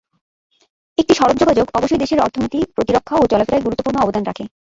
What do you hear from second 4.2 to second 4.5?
রাখে।